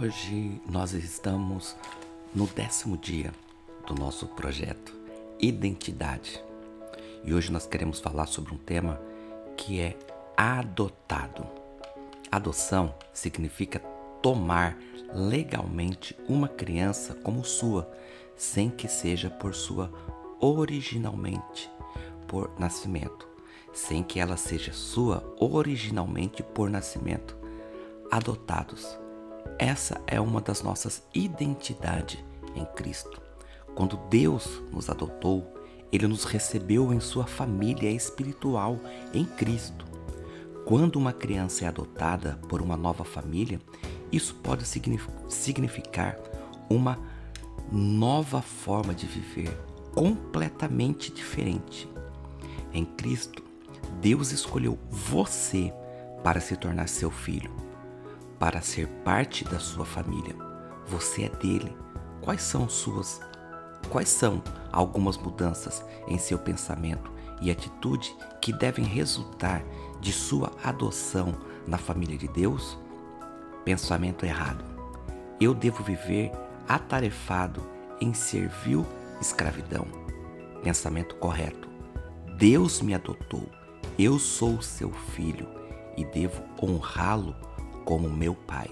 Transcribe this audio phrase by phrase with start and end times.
[0.00, 1.74] Hoje nós estamos
[2.32, 3.32] no décimo dia
[3.84, 4.94] do nosso projeto
[5.40, 6.40] Identidade.
[7.24, 9.00] E hoje nós queremos falar sobre um tema
[9.56, 9.98] que é
[10.36, 11.44] adotado.
[12.30, 13.80] Adoção significa
[14.22, 14.78] tomar
[15.12, 17.90] legalmente uma criança como sua,
[18.36, 19.92] sem que seja por sua
[20.38, 21.68] originalmente
[22.28, 23.26] por nascimento,
[23.72, 27.36] sem que ela seja sua originalmente por nascimento.
[28.12, 28.96] Adotados.
[29.58, 32.18] Essa é uma das nossas identidades
[32.54, 33.20] em Cristo.
[33.74, 35.54] Quando Deus nos adotou,
[35.92, 38.78] ele nos recebeu em sua família espiritual
[39.14, 39.86] em Cristo.
[40.66, 43.60] Quando uma criança é adotada por uma nova família,
[44.12, 44.64] isso pode
[45.28, 46.18] significar
[46.68, 46.98] uma
[47.70, 49.50] nova forma de viver,
[49.94, 51.88] completamente diferente.
[52.72, 53.42] Em Cristo,
[54.00, 55.72] Deus escolheu você
[56.22, 57.50] para se tornar seu filho,
[58.38, 60.36] para ser parte da sua família.
[60.86, 61.76] Você é dele.
[62.20, 63.20] Quais são suas
[63.90, 69.64] Quais são algumas mudanças em seu pensamento e atitude que devem resultar
[70.00, 71.34] de sua adoção
[71.66, 72.78] na família de Deus?
[73.64, 74.62] Pensamento errado.
[75.40, 76.32] Eu devo viver
[76.68, 77.62] atarefado
[78.00, 78.84] em servil
[79.20, 79.86] escravidão.
[80.62, 81.68] Pensamento correto.
[82.36, 83.48] Deus me adotou.
[83.98, 85.48] Eu sou seu filho
[85.96, 87.34] e devo honrá-lo
[87.88, 88.68] como meu pai.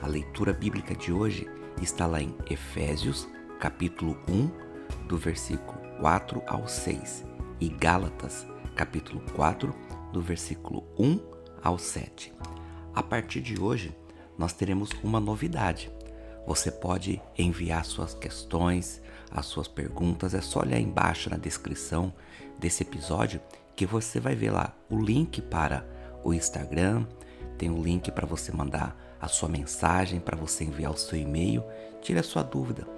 [0.00, 1.46] A leitura bíblica de hoje
[1.82, 3.28] está lá em Efésios
[3.60, 7.26] capítulo 1, do versículo 4 ao 6,
[7.60, 9.74] e Gálatas, capítulo 4,
[10.14, 11.20] do versículo 1
[11.62, 12.32] ao 7.
[12.94, 13.94] A partir de hoje,
[14.38, 15.92] nós teremos uma novidade.
[16.46, 22.10] Você pode enviar suas questões, as suas perguntas, é só olhar embaixo na descrição
[22.58, 23.42] desse episódio
[23.76, 25.86] que você vai ver lá o link para
[26.24, 27.06] o Instagram,
[27.62, 31.16] tem o um link para você mandar a sua mensagem, para você enviar o seu
[31.16, 31.62] e-mail,
[32.00, 32.88] tire a sua dúvida.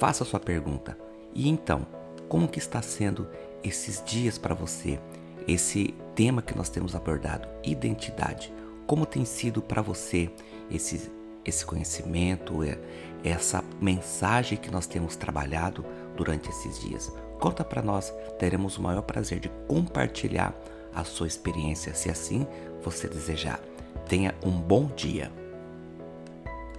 [0.00, 0.98] Faça sua pergunta.
[1.32, 1.86] E então,
[2.28, 3.28] como que está sendo
[3.62, 4.98] esses dias para você?
[5.46, 8.52] Esse tema que nós temos abordado, identidade.
[8.88, 10.28] Como tem sido para você
[10.68, 12.76] esse esse conhecimento, é,
[13.22, 17.10] essa mensagem que nós temos trabalhado durante esses dias?
[17.38, 20.52] Conta para nós, teremos o maior prazer de compartilhar
[20.92, 22.46] a sua experiência, se assim
[22.82, 23.60] você desejar.
[24.06, 25.30] Tenha um bom dia.